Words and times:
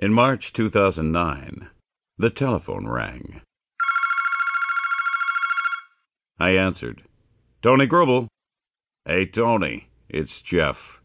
In 0.00 0.12
March 0.12 0.52
2009, 0.52 1.70
the 2.18 2.30
telephone 2.30 2.86
rang. 2.86 3.40
I 6.38 6.50
answered. 6.50 7.02
Tony 7.62 7.88
Gruebl. 7.88 8.28
Hey, 9.04 9.26
Tony, 9.26 9.88
it's 10.08 10.40
Jeff. 10.40 11.02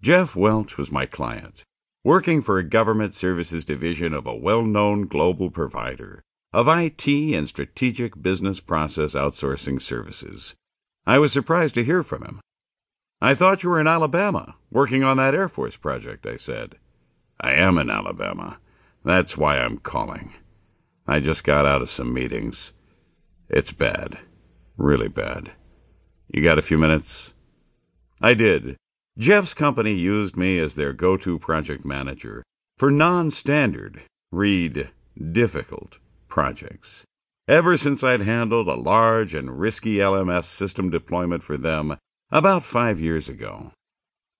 Jeff 0.00 0.36
Welch 0.36 0.78
was 0.78 0.92
my 0.92 1.04
client, 1.04 1.64
working 2.04 2.42
for 2.42 2.58
a 2.58 2.64
government 2.64 3.16
services 3.16 3.64
division 3.64 4.14
of 4.14 4.24
a 4.24 4.36
well 4.36 4.62
known 4.62 5.08
global 5.08 5.50
provider 5.50 6.22
of 6.52 6.68
IT 6.68 7.08
and 7.08 7.48
strategic 7.48 8.22
business 8.22 8.60
process 8.60 9.16
outsourcing 9.16 9.82
services. 9.82 10.54
I 11.04 11.18
was 11.18 11.32
surprised 11.32 11.74
to 11.74 11.82
hear 11.82 12.04
from 12.04 12.22
him. 12.22 12.40
I 13.20 13.34
thought 13.34 13.64
you 13.64 13.70
were 13.70 13.80
in 13.80 13.88
Alabama, 13.88 14.54
working 14.70 15.02
on 15.02 15.16
that 15.16 15.34
Air 15.34 15.48
Force 15.48 15.76
project, 15.76 16.24
I 16.24 16.36
said. 16.36 16.76
I 17.40 17.52
am 17.52 17.78
in 17.78 17.90
Alabama. 17.90 18.58
That's 19.04 19.36
why 19.36 19.58
I'm 19.58 19.78
calling. 19.78 20.32
I 21.06 21.20
just 21.20 21.44
got 21.44 21.66
out 21.66 21.82
of 21.82 21.90
some 21.90 22.14
meetings. 22.14 22.72
It's 23.48 23.72
bad. 23.72 24.18
Really 24.76 25.08
bad. 25.08 25.52
You 26.28 26.42
got 26.42 26.58
a 26.58 26.62
few 26.62 26.78
minutes? 26.78 27.34
I 28.20 28.34
did. 28.34 28.76
Jeff's 29.18 29.52
company 29.52 29.92
used 29.92 30.36
me 30.36 30.58
as 30.58 30.74
their 30.74 30.92
go 30.92 31.16
to 31.18 31.38
project 31.38 31.84
manager 31.84 32.42
for 32.78 32.90
non 32.90 33.30
standard, 33.30 34.02
read 34.30 34.90
difficult 35.32 35.98
projects. 36.28 37.04
Ever 37.46 37.76
since 37.76 38.02
I'd 38.02 38.22
handled 38.22 38.68
a 38.68 38.74
large 38.74 39.34
and 39.34 39.58
risky 39.58 39.96
LMS 39.96 40.44
system 40.44 40.88
deployment 40.88 41.42
for 41.42 41.56
them 41.56 41.96
about 42.30 42.64
five 42.64 43.00
years 43.00 43.28
ago. 43.28 43.72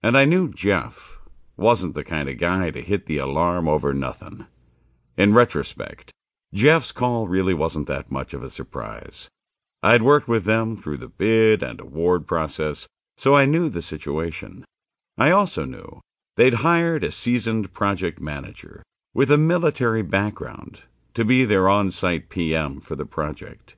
And 0.02 0.16
I 0.16 0.24
knew 0.24 0.50
Jeff 0.52 1.18
wasn't 1.62 1.94
the 1.94 2.04
kind 2.04 2.28
of 2.28 2.36
guy 2.36 2.70
to 2.70 2.82
hit 2.82 3.06
the 3.06 3.18
alarm 3.18 3.68
over 3.68 3.94
nothing. 3.94 4.46
In 5.16 5.32
retrospect, 5.32 6.10
Jeff's 6.52 6.92
call 6.92 7.28
really 7.28 7.54
wasn't 7.54 7.86
that 7.86 8.10
much 8.10 8.34
of 8.34 8.42
a 8.42 8.50
surprise. 8.50 9.28
I'd 9.82 10.02
worked 10.02 10.28
with 10.28 10.44
them 10.44 10.76
through 10.76 10.98
the 10.98 11.08
bid 11.08 11.62
and 11.62 11.80
award 11.80 12.26
process, 12.26 12.86
so 13.16 13.34
I 13.34 13.46
knew 13.46 13.68
the 13.68 13.82
situation. 13.82 14.64
I 15.16 15.30
also 15.30 15.64
knew 15.64 16.00
they'd 16.36 16.54
hired 16.54 17.04
a 17.04 17.10
seasoned 17.10 17.72
project 17.72 18.20
manager 18.20 18.82
with 19.14 19.30
a 19.30 19.38
military 19.38 20.02
background 20.02 20.82
to 21.14 21.24
be 21.24 21.44
their 21.44 21.68
on 21.68 21.90
site 21.90 22.28
PM 22.28 22.80
for 22.80 22.96
the 22.96 23.06
project. 23.06 23.76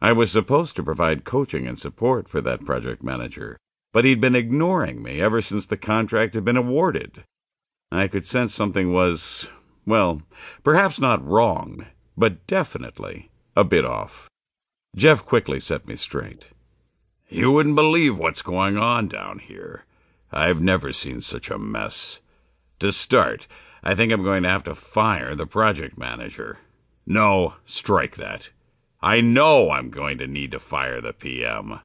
I 0.00 0.12
was 0.12 0.30
supposed 0.30 0.76
to 0.76 0.82
provide 0.82 1.24
coaching 1.24 1.66
and 1.66 1.78
support 1.78 2.28
for 2.28 2.40
that 2.40 2.64
project 2.64 3.02
manager, 3.02 3.56
but 3.92 4.04
he'd 4.04 4.20
been 4.20 4.36
ignoring 4.36 5.02
me 5.02 5.20
ever 5.20 5.40
since 5.40 5.66
the 5.66 5.76
contract 5.76 6.34
had 6.34 6.44
been 6.44 6.56
awarded. 6.56 7.24
I 7.92 8.06
could 8.06 8.26
sense 8.26 8.54
something 8.54 8.92
was, 8.92 9.48
well, 9.84 10.22
perhaps 10.62 11.00
not 11.00 11.26
wrong, 11.26 11.86
but 12.16 12.46
definitely 12.46 13.30
a 13.56 13.64
bit 13.64 13.84
off. 13.84 14.28
Jeff 14.96 15.24
quickly 15.24 15.60
set 15.60 15.88
me 15.88 15.96
straight. 15.96 16.50
You 17.28 17.52
wouldn't 17.52 17.76
believe 17.76 18.18
what's 18.18 18.42
going 18.42 18.76
on 18.76 19.08
down 19.08 19.38
here. 19.38 19.84
I've 20.32 20.60
never 20.60 20.92
seen 20.92 21.20
such 21.20 21.50
a 21.50 21.58
mess. 21.58 22.20
To 22.80 22.92
start, 22.92 23.46
I 23.82 23.94
think 23.94 24.12
I'm 24.12 24.22
going 24.22 24.42
to 24.44 24.48
have 24.48 24.64
to 24.64 24.74
fire 24.74 25.34
the 25.34 25.46
project 25.46 25.98
manager. 25.98 26.58
No, 27.06 27.54
strike 27.66 28.16
that. 28.16 28.50
I 29.02 29.20
know 29.20 29.70
I'm 29.70 29.90
going 29.90 30.18
to 30.18 30.26
need 30.26 30.50
to 30.52 30.58
fire 30.58 31.00
the 31.00 31.12
PM. 31.12 31.80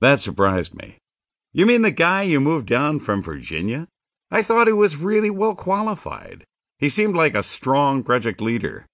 That 0.00 0.20
surprised 0.20 0.74
me. 0.74 0.96
You 1.52 1.64
mean 1.64 1.82
the 1.82 1.90
guy 1.90 2.22
you 2.22 2.40
moved 2.40 2.66
down 2.66 3.00
from 3.00 3.22
Virginia? 3.22 3.88
I 4.30 4.42
thought 4.42 4.66
he 4.66 4.72
was 4.72 4.96
really 4.96 5.30
well 5.30 5.54
qualified. 5.54 6.44
He 6.78 6.88
seemed 6.88 7.16
like 7.16 7.34
a 7.34 7.42
strong 7.42 8.02
project 8.02 8.40
leader. 8.40 8.86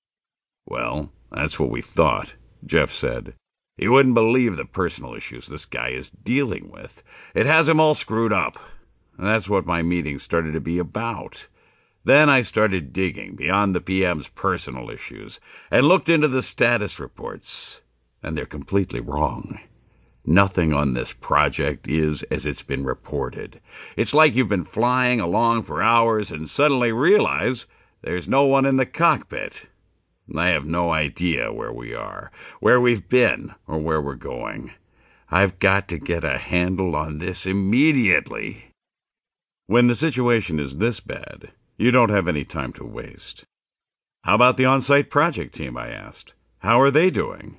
Well, 0.64 1.10
that's 1.30 1.58
what 1.58 1.70
we 1.70 1.82
thought, 1.82 2.34
Jeff 2.64 2.90
said. 2.90 3.34
You 3.76 3.90
wouldn't 3.90 4.14
believe 4.14 4.56
the 4.56 4.64
personal 4.64 5.14
issues 5.14 5.48
this 5.48 5.66
guy 5.66 5.88
is 5.88 6.10
dealing 6.10 6.70
with. 6.70 7.02
It 7.34 7.46
has 7.46 7.68
him 7.68 7.80
all 7.80 7.94
screwed 7.94 8.32
up. 8.32 8.58
That's 9.18 9.48
what 9.48 9.66
my 9.66 9.82
meeting 9.82 10.20
started 10.20 10.52
to 10.52 10.60
be 10.60 10.78
about. 10.78 11.48
Then 12.04 12.30
I 12.30 12.42
started 12.42 12.92
digging 12.92 13.34
beyond 13.34 13.74
the 13.74 13.80
PM's 13.80 14.28
personal 14.28 14.90
issues 14.90 15.40
and 15.70 15.88
looked 15.88 16.08
into 16.08 16.28
the 16.28 16.42
status 16.42 17.00
reports, 17.00 17.82
and 18.22 18.38
they're 18.38 18.46
completely 18.46 19.00
wrong. 19.00 19.58
Nothing 20.26 20.72
on 20.72 20.94
this 20.94 21.12
project 21.12 21.86
is 21.86 22.22
as 22.24 22.46
it's 22.46 22.62
been 22.62 22.84
reported. 22.84 23.60
It's 23.96 24.14
like 24.14 24.34
you've 24.34 24.48
been 24.48 24.64
flying 24.64 25.20
along 25.20 25.64
for 25.64 25.82
hours 25.82 26.30
and 26.30 26.48
suddenly 26.48 26.92
realize 26.92 27.66
there's 28.02 28.28
no 28.28 28.44
one 28.46 28.64
in 28.64 28.76
the 28.76 28.86
cockpit. 28.86 29.68
I 30.34 30.48
have 30.48 30.64
no 30.64 30.90
idea 30.90 31.52
where 31.52 31.72
we 31.72 31.94
are, 31.94 32.30
where 32.60 32.80
we've 32.80 33.06
been, 33.08 33.54
or 33.66 33.78
where 33.78 34.00
we're 34.00 34.14
going. 34.14 34.72
I've 35.30 35.58
got 35.58 35.88
to 35.88 35.98
get 35.98 36.24
a 36.24 36.38
handle 36.38 36.96
on 36.96 37.18
this 37.18 37.44
immediately. 37.44 38.70
When 39.66 39.88
the 39.88 39.94
situation 39.94 40.58
is 40.58 40.78
this 40.78 41.00
bad, 41.00 41.50
you 41.76 41.90
don't 41.90 42.10
have 42.10 42.28
any 42.28 42.44
time 42.44 42.72
to 42.74 42.84
waste. 42.84 43.44
How 44.22 44.36
about 44.36 44.56
the 44.56 44.64
on 44.64 44.80
site 44.80 45.10
project 45.10 45.54
team? 45.54 45.76
I 45.76 45.88
asked. 45.88 46.34
How 46.60 46.80
are 46.80 46.90
they 46.90 47.10
doing? 47.10 47.58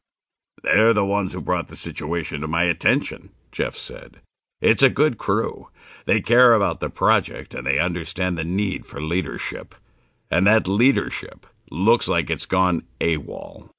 They're 0.66 0.94
the 0.96 1.06
ones 1.06 1.34
who 1.34 1.42
brought 1.42 1.68
the 1.68 1.76
situation 1.76 2.42
to 2.42 2.48
my 2.48 2.64
attention, 2.64 3.30
Jeff 3.52 3.76
said. 3.76 4.22
It's 4.62 4.82
a 4.82 4.90
good 4.90 5.20
crew. 5.20 5.70
They 6.08 6.22
care 6.22 6.54
about 6.54 6.80
the 6.80 6.90
project 6.90 7.54
and 7.54 7.68
they 7.68 7.78
understand 7.78 8.36
the 8.36 8.44
need 8.44 8.84
for 8.84 9.00
leadership. 9.00 9.76
And 10.32 10.48
that 10.48 10.68
leadership 10.68 11.46
looks 11.70 12.08
like 12.08 12.32
it's 12.32 12.48
gone 12.48 12.82
AWOL. 13.00 13.70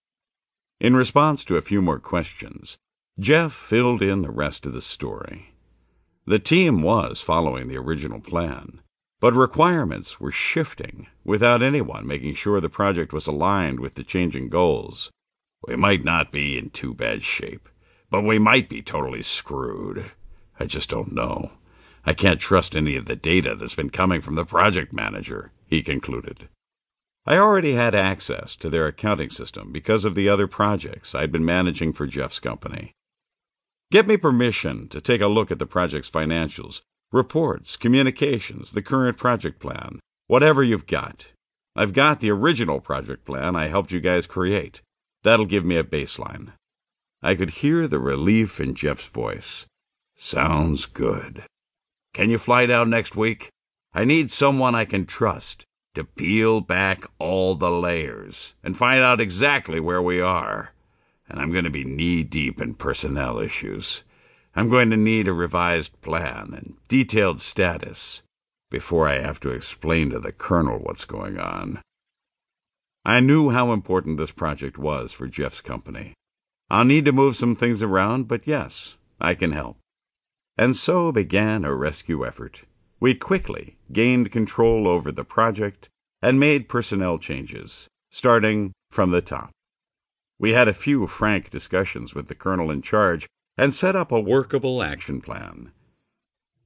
In 0.79 0.95
response 0.95 1.43
to 1.47 1.57
a 1.57 1.61
few 1.61 1.83
more 1.83 1.99
questions, 1.99 2.79
Jeff 3.19 3.53
filled 3.53 4.01
in 4.01 4.23
the 4.23 4.31
rest 4.31 4.65
of 4.65 4.73
the 4.73 4.81
story. 4.81 5.55
The 6.25 6.39
team 6.39 6.83
was 6.83 7.21
following 7.21 7.67
the 7.67 7.79
original 7.79 8.21
plan, 8.21 8.81
but 9.19 9.35
requirements 9.35 10.21
were 10.21 10.31
shifting 10.31 11.09
without 11.25 11.63
anyone 11.63 12.07
making 12.07 12.35
sure 12.35 12.61
the 12.61 12.69
project 12.69 13.13
was 13.13 13.27
aligned 13.27 13.81
with 13.81 13.97
the 13.97 14.05
changing 14.05 14.51
goals. 14.51 15.11
We 15.67 15.77
might 15.77 16.05
not 16.05 16.31
be 16.31 16.57
in 16.57 16.71
too 16.71 16.95
bad 16.95 17.23
shape, 17.23 17.69
but 18.11 18.23
we 18.23 18.39
might 18.39 18.69
be 18.69 18.83
totally 18.83 19.23
screwed. 19.23 20.13
I 20.61 20.67
just 20.67 20.89
don't 20.89 21.13
know. 21.13 21.51
I 22.05 22.15
can't 22.15 22.41
trust 22.41 22.77
any 22.77 22.95
of 22.97 23.07
the 23.07 23.17
data 23.17 23.57
that's 23.57 23.75
been 23.75 23.91
coming 23.91 24.21
from 24.21 24.37
the 24.37 24.45
project 24.45 24.93
manager, 24.93 25.51
he 25.67 25.83
concluded. 25.83 26.49
I 27.27 27.37
already 27.37 27.73
had 27.73 27.97
access 27.97 28.55
to 28.57 28.71
their 28.71 28.87
accounting 28.87 29.31
system 29.31 29.73
because 29.73 30.05
of 30.05 30.15
the 30.15 30.29
other 30.29 30.47
projects 30.47 31.15
I'd 31.15 31.33
been 31.33 31.45
managing 31.45 31.93
for 31.93 32.07
Jeff's 32.07 32.39
company. 32.39 32.93
Get 33.91 34.07
me 34.07 34.17
permission 34.17 34.89
to 34.89 35.01
take 35.01 35.21
a 35.21 35.27
look 35.27 35.51
at 35.51 35.59
the 35.59 35.67
project's 35.67 36.09
financials, 36.09 36.83
reports, 37.11 37.77
communications, 37.77 38.71
the 38.71 38.83
current 38.83 39.17
project 39.17 39.59
plan, 39.59 39.99
whatever 40.29 40.63
you've 40.63 40.87
got. 40.87 41.33
I've 41.75 41.93
got 41.93 42.21
the 42.21 42.31
original 42.31 42.81
project 42.81 43.25
plan 43.25 43.57
I 43.57 43.67
helped 43.67 43.91
you 43.91 44.01
guys 44.01 44.29
create. 44.29 44.81
That'll 45.27 45.45
give 45.45 45.65
me 45.65 45.75
a 45.75 45.83
baseline. 45.83 46.53
I 47.21 47.35
could 47.35 47.51
hear 47.51 47.89
the 47.89 47.99
relief 47.99 48.61
in 48.61 48.77
Jeff's 48.77 49.09
voice. 49.09 49.67
Sounds 50.15 50.87
good. 50.87 51.43
Can 52.15 52.31
you 52.31 52.39
fly 52.39 52.65
down 52.67 52.91
next 52.91 53.17
week? 53.17 53.51
I 53.93 54.05
need 54.05 54.31
someone 54.31 54.77
I 54.77 54.85
can 54.85 55.05
trust 55.05 55.65
to 55.97 56.05
peel 56.05 56.61
back 56.61 57.07
all 57.19 57.57
the 57.57 57.73
layers 57.73 58.55
and 58.63 58.77
find 58.77 59.01
out 59.01 59.21
exactly 59.21 59.81
where 59.81 60.01
we 60.01 60.21
are. 60.21 60.73
And 61.29 61.41
I'm 61.41 61.51
going 61.51 61.65
to 61.65 61.71
be 61.71 61.83
knee 61.83 62.23
deep 62.23 62.61
in 62.61 62.75
personnel 62.75 63.41
issues. 63.41 64.05
I'm 64.55 64.69
going 64.69 64.91
to 64.91 64.97
need 64.97 65.27
a 65.27 65.33
revised 65.33 66.01
plan 66.03 66.55
and 66.57 66.77
detailed 66.87 67.41
status 67.41 68.23
before 68.71 69.09
I 69.09 69.19
have 69.19 69.41
to 69.41 69.51
explain 69.51 70.11
to 70.11 70.21
the 70.21 70.31
colonel 70.31 70.79
what's 70.79 71.05
going 71.05 71.41
on. 71.41 71.81
I 73.07 73.21
knew 73.21 73.51
how 73.51 73.71
important 73.71 74.17
this 74.17 74.33
project 74.33 74.79
was 74.79 75.13
for 75.13 75.29
Jeff's 75.29 75.61
company. 75.61 76.15
I'll 76.69 76.85
need 76.85 77.05
to 77.05 77.13
move 77.13 77.37
some 77.37 77.55
things 77.55 77.81
around, 77.81 78.27
but 78.27 78.49
yes, 78.49 78.97
I 79.21 79.37
can 79.37 79.53
help. 79.53 79.77
And 80.59 80.75
so 80.75 81.13
began 81.13 81.65
a 81.65 81.73
rescue 81.73 82.27
effort. 82.27 82.65
We 82.99 83.15
quickly 83.15 83.77
gained 83.93 84.33
control 84.33 84.89
over 84.89 85.13
the 85.13 85.23
project 85.23 85.89
and 86.21 86.41
made 86.41 86.69
personnel 86.69 87.19
changes, 87.19 87.87
starting 88.11 88.73
from 88.91 89.13
the 89.13 89.23
top. 89.23 89.51
We 90.41 90.55
had 90.55 90.67
a 90.67 90.75
few 90.75 91.07
frank 91.07 91.49
discussions 91.49 92.13
with 92.13 92.27
the 92.27 92.35
colonel 92.35 92.73
in 92.73 92.83
charge 92.83 93.29
and 93.57 93.73
set 93.73 93.95
up 93.95 94.11
a 94.11 94.19
workable 94.19 94.83
action 94.83 95.21
plan. 95.21 95.71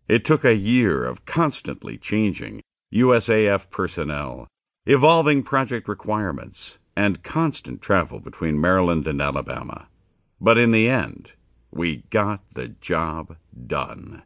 It 0.09 0.25
took 0.25 0.47
a 0.47 0.57
year 0.57 1.05
of 1.05 1.27
constantly 1.27 1.99
changing 1.99 2.63
USAF 2.95 3.69
personnel, 3.69 4.49
evolving 4.87 5.43
project 5.43 5.89
requirements, 5.89 6.79
and 6.97 7.23
constant 7.23 7.81
travel 7.81 8.21
between 8.21 8.61
Maryland 8.61 9.07
and 9.07 9.21
Alabama. 9.21 9.89
But 10.41 10.59
in 10.59 10.71
the 10.71 10.89
end, 10.89 11.33
we 11.71 12.05
got 12.11 12.41
the 12.53 12.69
job 12.69 13.37
done. 13.67 14.23